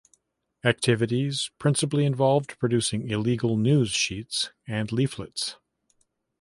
Activities 0.63 1.51
principally 1.59 2.05
involved 2.05 2.57
producing 2.57 3.07
illegal 3.07 3.55
news 3.55 3.89
sheets 3.91 4.49
and 4.67 4.91
leaflets. 4.91 5.57